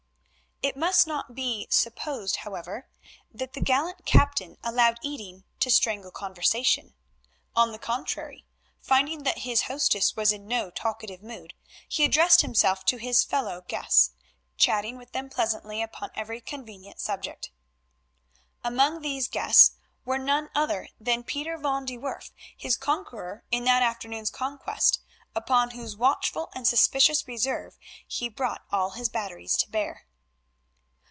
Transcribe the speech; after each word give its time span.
It 0.63 0.77
must 0.77 1.07
not 1.07 1.33
be 1.33 1.65
supposed, 1.71 2.35
however, 2.37 2.87
that 3.31 3.53
the 3.53 3.61
gallant 3.61 4.05
captain 4.05 4.57
allowed 4.63 4.99
eating 5.01 5.43
to 5.59 5.71
strangle 5.71 6.11
conversation. 6.11 6.93
On 7.55 7.71
the 7.71 7.79
contrary, 7.79 8.45
finding 8.79 9.23
that 9.23 9.39
his 9.39 9.63
hostess 9.63 10.15
was 10.15 10.31
in 10.31 10.45
no 10.47 10.69
talkative 10.69 11.23
mood, 11.23 11.55
he 11.89 12.05
addressed 12.05 12.41
himself 12.41 12.85
to 12.85 12.97
his 12.97 13.23
fellow 13.23 13.63
guests, 13.67 14.11
chatting 14.55 14.97
with 14.97 15.13
them 15.13 15.31
pleasantly 15.31 15.81
upon 15.81 16.11
every 16.13 16.39
convenient 16.39 16.99
subject. 16.99 17.49
Among 18.63 19.01
these 19.01 19.27
guests 19.27 19.77
was 20.05 20.19
none 20.19 20.51
other 20.53 20.89
than 20.99 21.23
Pieter 21.23 21.57
van 21.57 21.85
de 21.85 21.97
Werff, 21.97 22.29
his 22.55 22.77
conqueror 22.77 23.43
in 23.49 23.63
that 23.63 23.81
afternoon's 23.81 24.29
conquest, 24.29 24.99
upon 25.35 25.71
whose 25.71 25.97
watchful 25.97 26.51
and 26.53 26.67
suspicious 26.67 27.27
reserve 27.27 27.79
he 28.07 28.29
brought 28.29 28.61
all 28.71 28.91
his 28.91 29.09
batteries 29.09 29.57
to 29.57 29.67
bear. 29.67 30.05